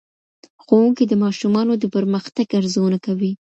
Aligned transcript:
ښوونکی 0.63 1.03
د 1.07 1.13
ماشومانو 1.23 1.73
د 1.77 1.85
پرمختګ 1.95 2.47
ارزونه 2.59 2.97
کوي. 3.05 3.31